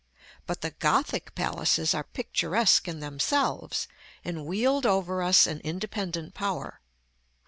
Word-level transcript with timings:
But 0.47 0.61
the 0.61 0.71
Gothic 0.71 1.35
palaces 1.35 1.93
are 1.93 2.05
picturesque 2.05 2.87
in 2.87 3.01
themselves, 3.01 3.87
and 4.25 4.47
wield 4.47 4.83
over 4.83 5.21
us 5.21 5.45
an 5.45 5.59
independent 5.59 6.33
power. 6.33 6.81